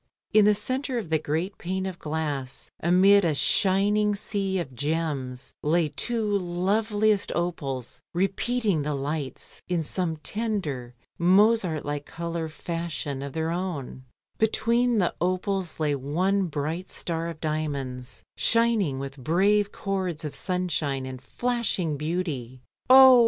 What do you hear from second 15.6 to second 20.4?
lay one bright star of diamonds shining with brave chords of